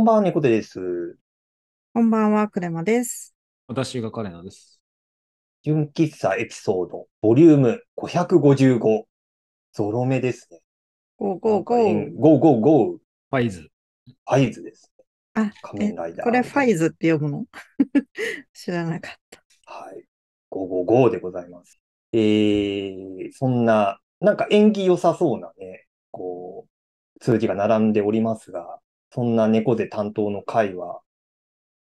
[0.00, 1.18] こんばんは、猫背です。
[1.92, 3.34] こんばんは、クレマです。
[3.66, 4.80] 私が彼なんです。
[5.62, 9.02] 純喫茶エピソード、ボリューム555。
[9.74, 10.60] ゾロ目ですね。
[11.18, 12.14] ゴーゴーゴー。
[12.14, 12.96] ゴーゴーゴー。
[12.96, 13.60] ファイズ。
[14.06, 14.90] ファイズです。
[15.34, 16.24] あ、仮面ライダー。
[16.24, 17.44] これファイズって読むの？
[18.54, 19.44] 知らなかった。
[19.66, 20.02] はい。
[20.50, 21.78] 555でございます。
[22.14, 26.66] えー、そんな、なんか縁起良さそうなね、こ
[27.20, 28.80] う、数字が並んでおりますが、
[29.12, 31.00] そんな猫背担当の回は、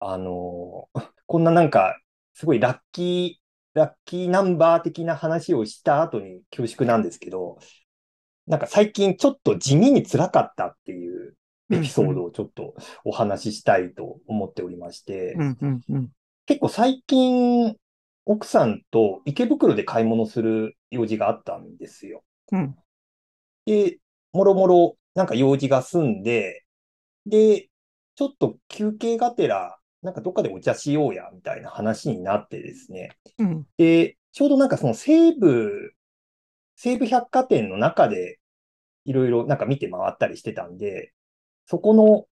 [0.01, 1.98] あのー こんななんか、
[2.34, 7.59] すごいラッキー、ラッキーナンバー的な話をした後に恐縮なんですけど、
[8.47, 11.36] なんか最近ちょっと地味に辛かったっていう
[11.70, 16.12] エピソードをちょっとお話ししたいと思っておりまして、うんうんうん。
[16.47, 17.77] 結構最近、
[18.25, 22.23] 奥さんと池袋で買い物する用事があったんですよ。
[22.53, 22.77] うん
[23.64, 23.98] で、
[24.33, 26.66] もろもろなんか用事が済んで、
[27.27, 27.69] で、
[28.14, 33.10] ちょっと休憩がてら、なんかどっかでお茶しようや、みたいな話になってですね。
[33.38, 35.92] うんで、ちょうどなんかその西武、
[36.77, 38.38] 西武百貨店の中で
[39.05, 41.12] いろいろなんか見て回ったりしてたんで、
[41.66, 42.27] そこの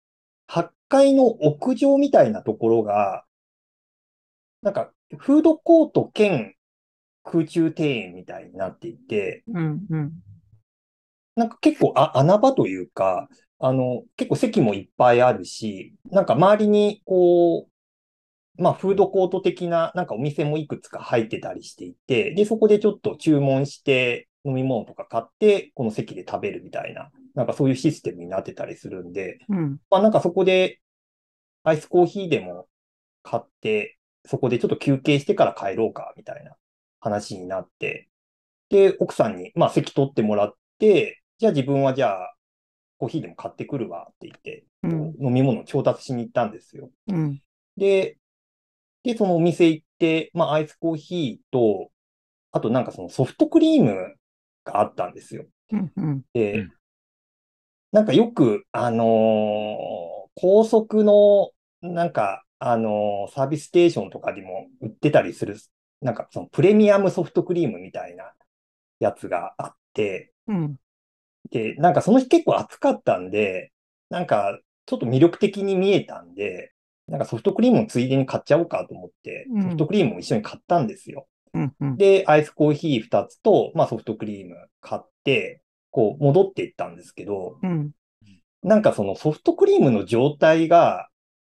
[0.48, 3.26] 8階の屋上みたいなところが、
[4.62, 6.56] なんかフードコート兼
[7.24, 10.12] 空中庭園みたいになっていて、うんうん。
[11.36, 13.30] なんか結構あ穴場というか、
[13.66, 17.70] あの、結構席もいっぱいあるし、なんか周りにこ
[18.58, 29.78] う、まあフードコート的ななんかお店もいくつか入ってたりしていて、で、そこでちょっと注文して飲み物とか買って、この席で食べるみたいな、なんかそういうシステムになってたりするんで、うん。
[29.90, 30.82] まあなんかそこで
[31.64, 32.68] アイスコーヒーでも
[33.22, 36.52] 買って、そこでちょっと休憩してから帰ろうか、みたいな
[37.00, 38.10] 話になって、
[38.68, 42.33] で、奥さんに、まあ席取ってもらって、じゃあ自分はじゃあ、
[43.04, 46.90] コーヒーでも買ってくるわって言って、うん飲み物を調達しに行ったんですよ。
[47.08, 47.42] うん
[47.76, 48.18] で、
[49.04, 51.90] で、そのお店行って、まあアイスコーヒーと、
[52.52, 54.16] あとなんかそのソフトクリーム
[54.64, 55.46] があったんですよ。
[55.72, 56.22] うんうん。
[56.34, 56.74] で、うん
[57.92, 65.58] なんかよく、あのー高速の、なんか、あのーサービスステーションとかでも売ってたりする、
[66.02, 68.32] なんかそのプレミアムソフトクリームみたいな
[69.00, 70.76] やつがあって、うん
[71.52, 73.72] で、なんかその日結構暑かったんで、
[74.10, 76.74] なんかちょっと魅力的に見えたんで、
[77.08, 81.28] なんかソフトクリームをついでに買っちゃおうかと思ってうん、ソフトクリームを一緒に買ったんですよ。
[81.54, 81.98] うんうん。
[81.98, 85.62] で、アイスコーヒー2つと、まあソフトクリーム買って、
[85.92, 87.92] こう戻っていったんですけど、うん
[88.64, 91.10] なんかそのソフトクリームの状態が、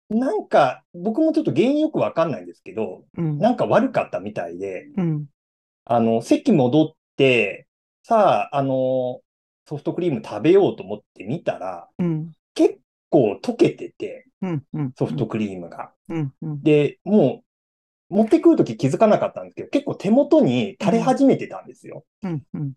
[0.08, 5.26] なんか僕もちょっと原因よくわかんないんですけど、うんなんか悪かったみたいで、うん
[5.84, 7.66] あの、席戻って、
[8.02, 9.20] さあ、あの、
[9.72, 14.92] ソフトクリーム食べようと思ってみたら、うん結構溶けてて、うんうん。
[14.98, 15.92] ソフトクリームが。
[16.08, 16.62] うんうん。
[16.62, 17.42] で、も
[18.10, 22.04] う、持ってくるとき気づかなかったんですけど、結構手元に垂れ始めてたんですよ。
[22.22, 22.72] うんうん。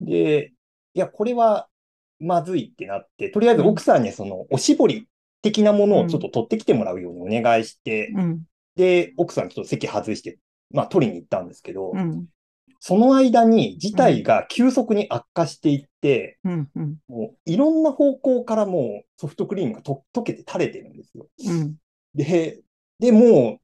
[0.00, 0.52] で、
[0.94, 1.68] いや、これは
[2.20, 5.08] まずいってなって、とりあえず奥さんにそのおしぼり
[5.42, 8.42] 的なものをちょっと取ってきてもらうようにお願いして、うん
[8.76, 10.38] で、奥さんちょっと席外して、
[10.70, 12.26] まあ取りに行ったんですけど、うん
[12.80, 16.96] その間に事態が急速に悪化していって、うんうん。
[17.08, 21.26] もういろんな方向からもうソフトクリームがと溶けて垂れてるんですよ。
[21.46, 21.76] うん。
[22.14, 22.62] で、
[22.98, 23.60] で、もう、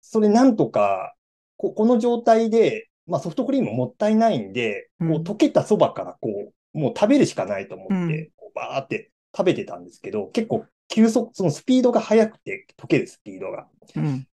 [0.00, 1.14] それなんとか、
[1.56, 5.08] ここの状態で、まあソフトクリームもったいないんで、うん。
[5.08, 8.30] こう溶けたそばからこう、もう食べるしかないと思って、うん。
[8.36, 13.66] こうバーって食べてたんですけど、結構急速、そのスピードが速くて、溶けるスピードが。
[13.96, 14.26] うん。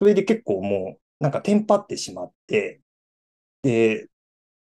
[0.00, 2.80] それで結構もう、なんかテンパってしまって、
[3.64, 4.08] で、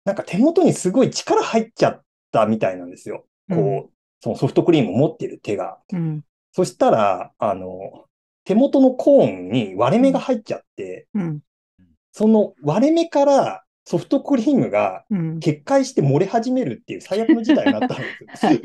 [0.04, 3.26] なんか手元にすごい力入っちゃったみたいなんですよ。
[3.50, 5.78] こう、そのソフトクリームを持ってる手が。
[5.92, 6.24] うん
[6.54, 8.04] そしたら、あの、
[8.44, 11.40] 手元のコーンに割れ目が入っちゃって、うん
[12.14, 15.40] その割れ目からソフトクリームがうん。
[15.40, 18.04] 決壊して漏れ始めるっていう最悪の事態になったんで
[18.36, 18.52] すよ。
[18.52, 18.62] はい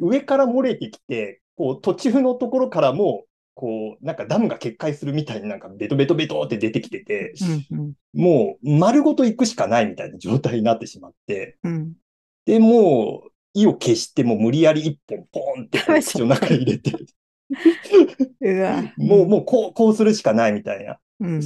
[0.00, 7.32] 上から漏れてきて、こう途中のところからも、こう、なんかダムが決壊するみたいになんかベトベトベトって出てきてて、
[7.70, 11.94] うんうんもう丸ごと行くしかないみたいな状態になってしまって、うん。
[12.44, 16.92] で、もう、意を消してもう無理やり一本ポンって 口の中に入れて。
[18.96, 20.98] もう、もうこう、こうするしかないみたいな。
[21.20, 21.42] うん。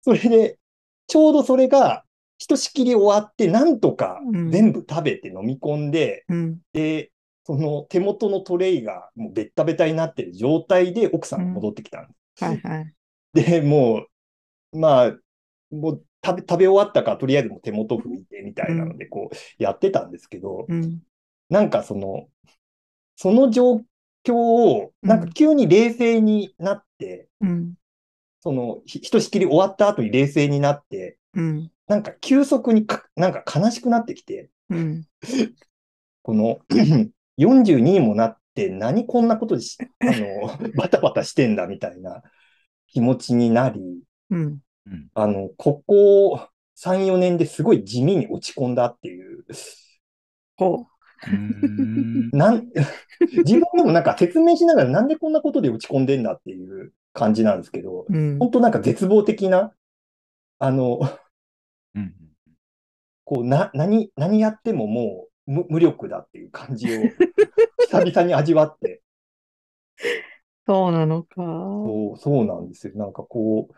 [0.00, 0.58] それで、
[1.06, 2.04] ちょうどそれが、
[2.38, 6.58] ひとしきり終わって、なんとかうん全部食べて飲み込んで、うん。
[6.72, 7.10] で、
[7.48, 12.44] その手元のトレイがもうベッタベタになってる状態で奥さんが戻ってきたんです。
[12.44, 12.94] はいはい。
[13.32, 14.04] で、も
[14.74, 15.16] う、まあ、
[15.70, 21.00] もう食べ、食べ終わったから、とりあえずもう手元拭いてみたいなので、こう、やってたんですけど、うん。
[21.48, 22.28] なんかその、
[23.16, 23.80] その状
[24.24, 27.74] 日、なんか急に冷静になって、うん。
[28.40, 31.70] その、ひひとしきり終わった後に冷静になって、うん。
[31.86, 35.06] なんか急速にか、なんか悲しくなってきて、うん。
[36.22, 36.60] この
[37.38, 42.22] 42にもなって何こんなことでし、 あの、バタバタしてんだみたいな
[42.88, 43.80] 気持ちになり、
[44.30, 44.58] うん。
[44.86, 45.08] うん。
[45.14, 49.44] あの、ここ3、4年ですごい地味に落ち込んだっていう、
[50.56, 50.86] ほ
[52.32, 52.68] うなん、
[53.44, 58.12] 自分でもなんか説明しながらなんでこんなことで落ち込んでんだっていう感じなんですけど、う。
[58.12, 58.38] うん。
[58.38, 59.72] 本当なんか絶望的な、
[60.58, 61.00] あの、
[61.94, 62.14] うん
[63.28, 67.00] こう、な、何、何やってももう無無力だっていう感じを
[67.90, 69.00] 久々に味わって、
[70.66, 71.34] そうなのか。
[71.36, 72.92] そう、そうなんですよ。
[72.96, 73.74] なんかこう、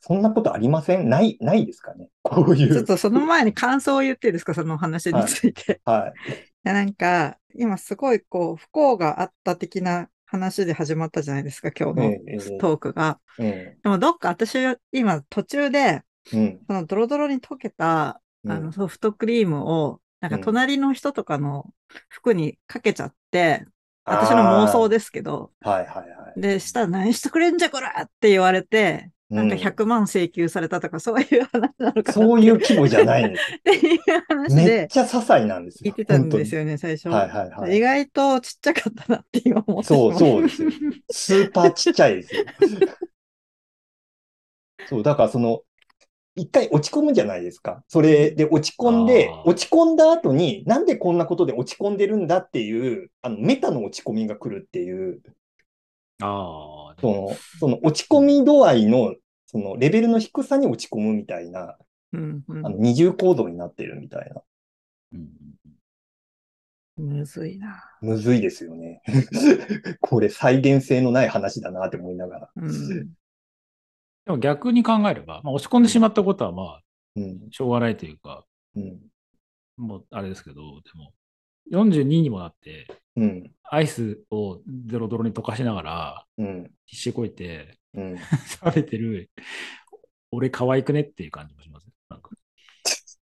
[0.00, 1.10] そんなことありません？
[1.10, 2.08] ない、ないですかね？
[2.22, 2.72] こういう。
[2.72, 5.82] ちょっとその前に感想を言っていいですか、その話について。
[5.84, 6.30] はい。
[6.30, 6.34] い
[6.64, 13.20] やなんか、今すごいこう、不幸があった的な話で始まったじゃないですか、今日のえええトークが。
[13.38, 14.56] えでもどっか私、
[14.92, 16.00] 今途中で、
[16.32, 16.60] うん。
[16.66, 21.66] そのドロドロに溶けた、うんあのソフトクリームを、なんかうん隣の人とかの
[22.08, 23.64] 服にかけちゃって、
[24.04, 26.40] 私の妄想ですけど、はいはいはい。
[26.40, 33.54] で、したら何してくれんじゃこらって言われて、なんかうん100万請求されたとか、 そういう話なのかなってそういう規模じゃないんです。
[33.54, 35.80] っていう話めっでちゃ些細なんですよ。
[35.84, 36.60] 言ってたんですよ。
[36.62, 37.08] よね、最初。
[37.08, 37.76] はいはいはい。
[37.76, 40.70] 意外とちっちゃかったなって今思ってそうそうですよ。
[41.10, 42.44] スーパーちっちゃいですよ。
[44.88, 45.62] そう、だからその、
[46.40, 47.84] 一回落ち込むじゃないですか。
[47.86, 55.20] それで落ち込んで落ち込んだ後に、なんでこんなことで落ち込んでるんだっていう、あの、メタの落ち込みが来るっていう、
[56.22, 59.14] ああ、その、その落ち込み度合いの、
[59.46, 61.76] そのレベルの低さに落ち込むみたいな、
[62.12, 64.42] うんうんあの二重構造になってるみたいな。
[65.12, 65.28] うん
[66.96, 67.82] むずいな。
[68.02, 69.02] むずいですよね。
[70.00, 72.50] これ再現性のない話だなって思いながら。
[72.56, 73.10] うん。
[74.30, 76.80] でも逆に考えれば、まあ、落ち込んでしまったことはまあ、
[77.16, 77.48] うん。
[77.50, 78.44] しょうがないというか、
[78.76, 79.00] うん。
[79.76, 81.12] もうあれですけど、でも、
[81.72, 82.86] 42にもなって、
[83.16, 83.50] うん。
[83.64, 86.70] アイスをドロドロに溶かしながら、うん。
[86.86, 88.18] 必死こいてうん。
[88.62, 89.30] 食べてる、
[90.30, 91.88] 俺可愛くねっていう感じもします。
[92.08, 92.30] なんか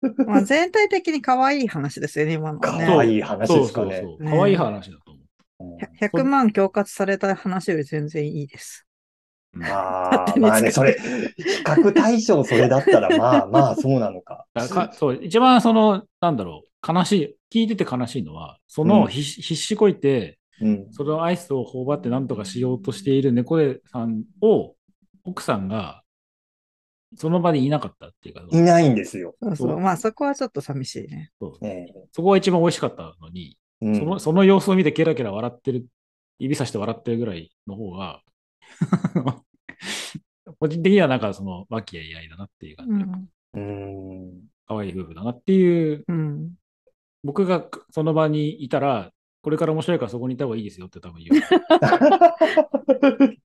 [0.26, 2.96] まあ全体的に可愛い話ですよね、今のね。
[2.96, 3.98] わいい話ですかね。
[3.98, 4.24] そうそうそう。
[4.24, 8.86] ね可愛い話だと思うんひゃ100万恐喝された話より全然いいです。
[9.56, 9.60] う。
[9.60, 10.98] うんああ、 まあね、それ、
[11.38, 14.46] 比較対象それだったら、 まあまあ、そうなのか。
[14.54, 17.12] だかそう、一番その、なんだろう、悲し
[17.52, 19.24] い、聞いてて悲しいのは、そうんの必
[19.56, 20.88] 死こいて、うん。
[20.92, 24.76] そのアイスを頬張って何とかしようとしている猫背さんを、
[25.24, 26.04] 奥さんが、
[27.18, 29.36] その場にいなかったっていうか、いないんですよ。
[29.42, 29.70] そうそう。
[29.70, 31.32] そうまあそこはちょっと寂しいね。
[31.40, 35.86] そうねそこが一番美味しかったのに、うんそのその様子を見てケラケラ笑ってる、
[36.40, 38.22] 指さして笑ってるぐらいの方が、
[40.60, 43.30] 個人的にはなんかその、和気あいあいだなっていう感じで、うん。
[43.54, 44.32] うん。
[44.68, 46.54] 可愛い夫婦だなっていう、うん。
[47.24, 51.42] 僕がその場にいたら、これから面白いからそこにいた方がいいですよって多分言う。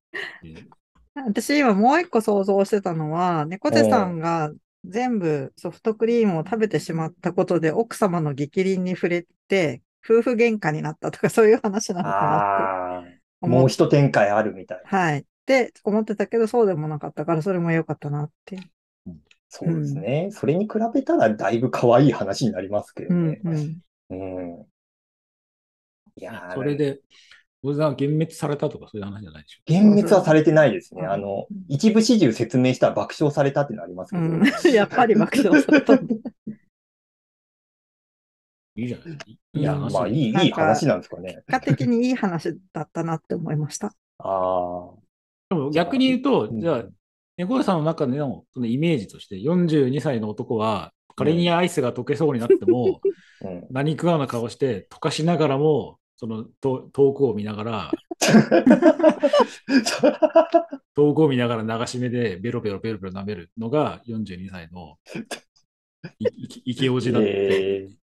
[1.13, 4.51] 私今もう一個想像してたのは、猫背さんが
[4.85, 14.97] 全部ソフトクリームを食べてしまったことで奥様の逆鱗に触れて、夫婦喧嘩になったとかそういう話なのかなってもう一展開あるみたいな。
[14.97, 15.25] はい。
[15.69, 18.59] って思ってたけど、そうでもなかったから、それも良かったなって。
[19.49, 20.29] そうですね。
[20.31, 23.41] それに比べたらだいぶ可愛い話になりますけどうんね。
[23.43, 23.81] うん。
[24.09, 24.15] う
[24.59, 24.65] ん。
[26.15, 26.99] いやーそれで、
[27.63, 29.61] 小沢幻滅されたとかそういう話じゃないでしょ？
[29.73, 31.01] 幻滅はされてないですね。
[31.03, 34.23] うんあの、一部始終説明したら爆笑されたっていうのありますけど。
[34.23, 34.43] うん、
[34.73, 35.93] やっぱり爆笑された。
[38.77, 39.17] いいじゃない？
[39.53, 39.75] いいや。
[39.75, 41.43] まあいい、なんかいい話なんですかね。
[41.47, 43.93] 結果的にいい話だったなって思いました。
[44.19, 45.00] ああ。
[45.51, 46.83] でも逆に言うと、うんじゃあ、
[47.35, 53.01] 猫屋さんの中でのそのイメージとして、42歳の男は、仮にアイスが溶けそうになっても、
[53.41, 53.67] うん。
[53.69, 57.91] 何食わぬ顔して溶かしながらも、そのと遠くを見ながら、
[60.95, 64.97] 遠くを見ながら流し目でベロベロベロベロ舐めるのが42歳の
[66.19, 67.29] いいイケオジだって。
[67.29, 68.01] えー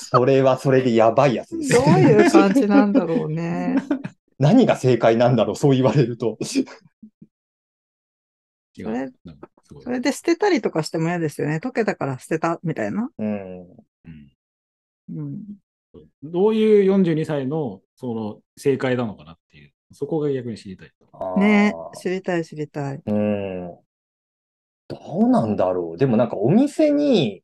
[0.00, 3.76] それはそれでやばいやつですどういう感じなんだろうね。
[4.38, 6.38] 何が正解なんだろう、そう言われると。
[8.80, 9.10] 違う
[9.62, 11.60] それそれで捨てたりとかしても嫌ですよね。
[11.62, 13.10] 溶けたから捨てたみたいな。
[13.18, 13.60] うん。
[13.62, 14.30] うん
[15.10, 15.42] うん。
[16.22, 20.92] どういう42歳のその正解なのかなっていう、そこが逆に知りたい。
[21.38, 23.02] ね知りたい知りたい。
[23.04, 23.76] うん。
[24.88, 25.98] どうなんだろう。
[25.98, 27.42] でもなんかお店に、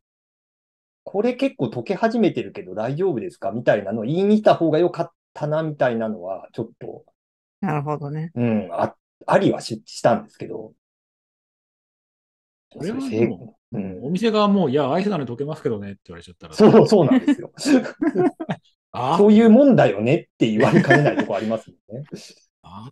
[1.04, 7.04] これ結構溶け始めてるけど大丈夫ですかみたいなのを言いに来た方が良かったなみたいなのは、ちょっと、
[7.60, 8.32] なるほどね。
[8.34, 8.94] うん、あ、
[9.26, 10.72] ありはししたんですけど。
[12.72, 17.52] それはでもうんお店側も、いや、アイスなのに溶けますけどねって言われちゃったら、そう、そうなんですよ。
[18.92, 19.18] あ？
[19.18, 22.06] そういうもんだよねって言われかねないとこありますもんね。
[22.62, 22.90] あ？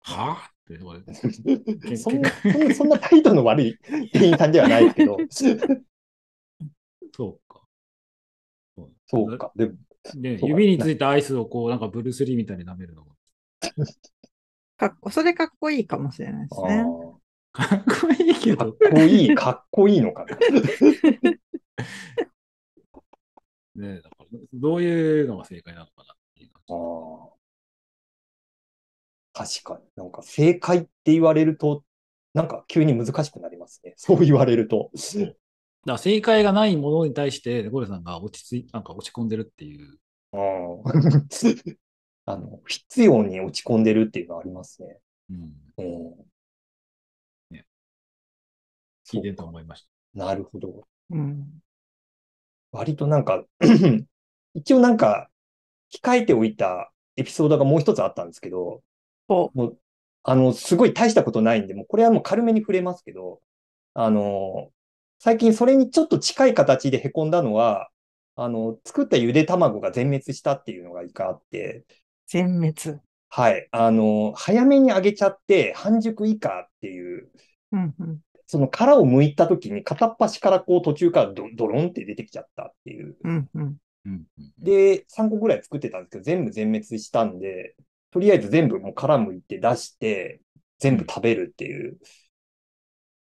[0.00, 3.78] はってとこでそんな、そんなそんな態度の悪い
[4.12, 5.18] 店員さんではないですけど、
[7.14, 7.60] そうか。
[9.06, 9.52] そうか。
[9.54, 9.72] でも、
[10.14, 13.12] で、そうか指についたアイスをこう、なんかブルース・リーみたいに舐めるのも。
[14.76, 16.84] かっこ、それかっこいいかもしれないですね。
[17.58, 18.76] あかっこいいけーかっど。
[18.90, 20.38] こいい、かっこいいのかな。
[23.74, 27.28] ね、だからどういうのが正解なのかなっていうあー
[29.32, 29.88] 確かに。
[29.96, 31.84] なんか正解って言われると、
[32.34, 33.94] なんか急に難しくなりますね。
[33.96, 34.90] そう言われると。
[34.94, 35.32] だか
[35.84, 39.98] ら正解がないものに対して、ゴレさんが落ち着い、なんか落ち込んでるっていう。
[40.32, 40.82] うん
[42.26, 44.98] あの、必要に落ち込んでるっていうのはありますね。
[45.30, 45.54] うん。
[45.78, 46.28] うん
[49.10, 50.86] 聞いてると思いましなるほど。
[51.10, 51.62] うん。
[52.72, 53.44] 割となんか、
[54.54, 55.30] 一応なんか、
[55.92, 58.82] 控えておいたエピソードがもう一つあったんですけど、
[59.28, 59.78] おもう、
[60.22, 63.40] あの、すごい大したことないんで、もうこれはもう軽めに触れますけど、
[63.94, 64.70] あの、
[65.18, 67.90] 最近それにちょっと近い形で凹んだのは、
[68.36, 71.84] あの、作ったゆで卵が全滅したっていうのが一回あって、
[72.26, 73.00] 全滅。
[73.30, 73.68] はい。
[73.72, 77.30] あの、早めに揚げちゃって、半熟以下っていう、
[77.72, 78.20] うんうん。
[78.50, 83.14] その殻を剥いた時に片っ端からこう途中からドドロンって出てきちゃったっていう。
[83.22, 83.76] うんうん。
[84.58, 87.76] で、3個ぐらい作ってたんですけど、全部全滅したんで、
[88.10, 90.40] とりあえず全部もう殻剥いて出して、
[90.78, 91.98] 全部食べるっていう。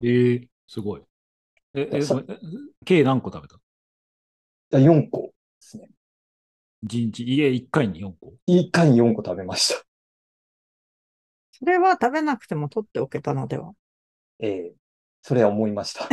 [0.03, 1.03] えー、すごい。
[1.75, 2.01] え、え、
[2.87, 3.49] 計何個食べ
[4.71, 5.91] た4個ですね。
[6.83, 9.85] 一日、家1回に4個？1回に4個食べました。
[11.53, 13.75] それは食べなくても取っておけたのでは？
[14.39, 14.80] ええ
[15.23, 16.09] それは思いました。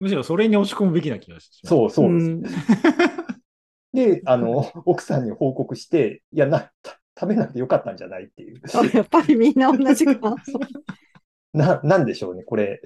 [0.00, 1.68] むしろそれに押し込むべきな気がします。
[1.68, 2.28] そうそうです。
[2.28, 2.42] ん。
[3.94, 8.60] で、あの、奥さんに報告して、いや、な、た食べなくてよかったんじゃないっていう。
[8.74, 10.58] あやっぱりみんな同じ感想。
[11.54, 12.80] な、なんでしょうね、これ。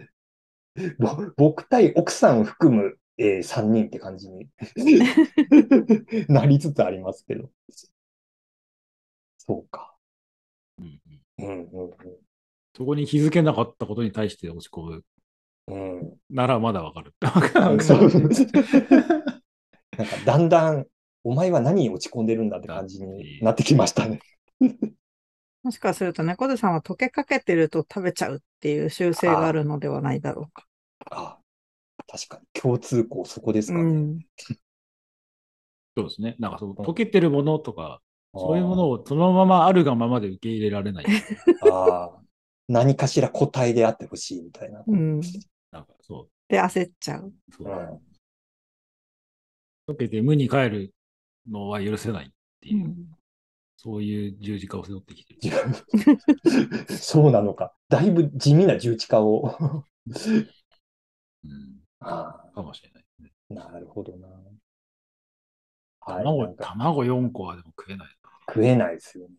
[0.98, 4.50] ぼ僕対奥さんを含む、えー、3人って感じに
[6.28, 7.50] なりつつありますけど。
[9.38, 9.96] そうか。
[10.78, 11.00] うん
[11.38, 12.25] うんうんうん
[12.76, 15.04] そこに気づけなかったことに対して押し込む
[15.68, 16.00] うん。
[16.00, 17.14] うんならまだわかる。
[17.20, 17.38] なん
[20.08, 20.86] かだんだん、
[21.24, 24.20] お前は何に落ち込んでるんだって感じになってきましたね。
[25.62, 30.66] もしかすると猫背さんは溶けかけてると食べちゃうっていう習性があるのではないだろうか。
[31.10, 31.38] あ
[32.06, 33.82] 確かに共通項そこですかね。
[33.82, 34.18] うん。
[35.96, 36.36] そうですね。
[36.38, 38.00] なんかそう、溶けてるものとか、
[38.34, 38.90] そういうものを。
[38.90, 41.06] をそのままあるがままで受け入れられない。
[41.62, 42.25] ああ
[42.68, 44.82] 何かしら個体であってほしいみたいな。
[44.86, 45.20] うん。
[45.70, 46.30] なんかそう。
[46.48, 47.32] で、焦っちゃう。
[47.56, 48.00] そううん
[49.88, 50.94] 溶けて無に帰る
[51.48, 52.30] のは許せないっ
[52.60, 53.06] ていう、うん。
[53.76, 55.56] そういう十字架を背負ってきてる。
[56.98, 57.72] そうなのか。
[57.88, 59.84] だいぶ地味な重地化を。
[61.44, 63.32] うん、あかもしれないですね。
[63.50, 64.26] あ、なるほどな。
[66.00, 66.24] はい。
[66.24, 68.08] 卵、卵4個はでも食えない
[68.48, 69.34] 食えないですよね。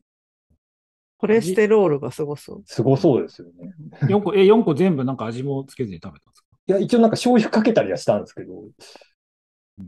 [1.17, 2.63] コレステロールがすごそう。
[2.65, 3.73] すごそうですよね。
[4.01, 4.07] な。
[4.07, 8.53] 4個、え、4個全部なんか味もつけずに食べたんですか、いや、一応なんか醤油かけたりはしたんですけど、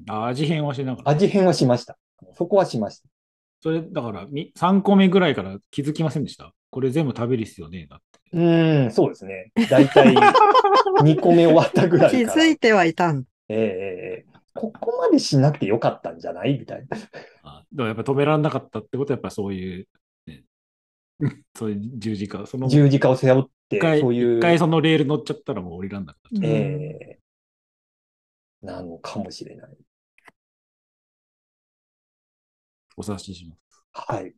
[0.08, 1.12] 味変はしながら。
[1.12, 1.98] 味変はしました。
[2.34, 3.10] そこはしました。
[3.62, 6.54] それ、だから、み3個目ぐらいから気づきませんでした？
[6.72, 8.20] これ全部食べる必要ねえなって。
[8.34, 9.52] うーん、そうですね。
[9.70, 12.42] だいたい2個目終わったぐらい気から。
[12.44, 13.28] づいてはいたんだ。
[13.50, 16.58] ええええええここまでしなくてよかったんじゃない？
[16.60, 16.98] みたいな。
[17.44, 19.86] あだからやっぱ止められなかったってことは、やっぱそういう、ね、
[21.56, 26.52] そういう十字架、その、十字架を背負ってそういう一、回そのレール乗っちゃったらもう降りらんなくなっちゃう。
[26.52, 27.20] ええ
[28.62, 29.78] なのかもしれない。
[32.98, 33.84] お察しします。
[33.94, 34.34] はい。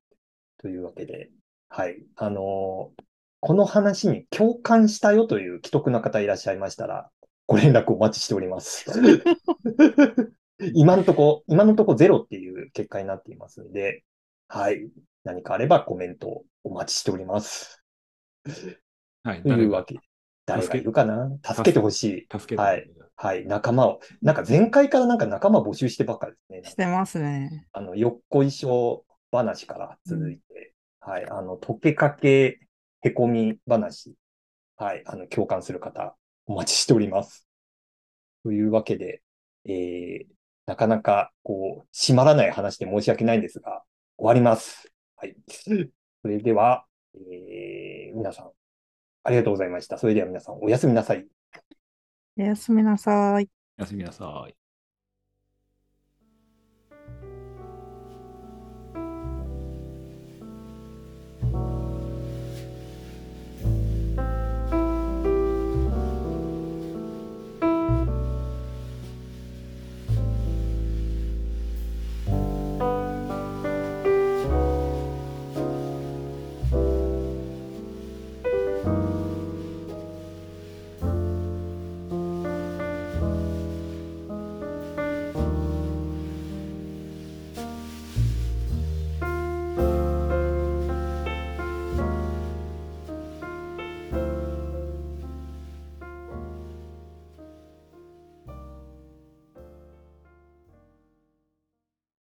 [0.59, 1.31] というわけで、
[1.69, 2.03] はい。
[2.15, 3.03] あのー
[3.43, 7.09] この話に共感したよという既得な方いらっしゃいましたら、
[7.47, 8.85] ご連絡お待ちしております。
[10.75, 14.03] 今のとこ、今のとこゼロっていう結果になっていますんで、
[14.47, 14.87] はい。
[15.23, 17.83] 何かあればコメントお待ちしております。
[19.23, 19.43] はい。
[19.43, 19.99] というわけで、
[20.45, 21.29] 誰がいるかな？
[21.43, 22.27] 助けてほしい。
[22.31, 22.61] 助けて。
[22.61, 23.45] はいはい。
[23.45, 23.99] 仲間を。
[24.23, 26.69] なんか前回からなんか仲間募集してばっかりですね。
[26.71, 27.67] してますね。
[27.71, 32.59] あの、よっこいしょ話から続いて、はい、あの、溶けかけ、
[33.03, 34.15] へこみ話、
[34.75, 36.15] はい、あの、共感する方、
[36.47, 37.47] お待ちしております。
[38.43, 39.21] というわけで、
[39.65, 40.25] えー、
[40.65, 43.83] なかなか、こう、締まらない話で申し訳ないんですが、
[44.17, 44.91] 終わります。
[45.15, 45.35] はい。
[46.21, 46.85] それでは、
[47.15, 48.51] えー皆さん、
[49.23, 49.97] ありがとうございました。
[49.97, 51.25] それでは皆さん、おやすみなさい。
[52.37, 53.49] おやすみなさい。
[53.77, 54.60] おやすみなさい。